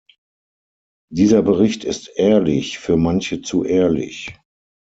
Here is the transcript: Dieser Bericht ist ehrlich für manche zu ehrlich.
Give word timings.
Dieser 1.13 1.43
Bericht 1.43 1.83
ist 1.83 2.11
ehrlich 2.15 2.79
für 2.79 2.97
manche 2.97 3.43
zu 3.43 3.63
ehrlich. 3.63 4.33